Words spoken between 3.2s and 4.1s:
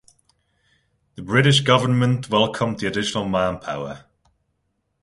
manpower.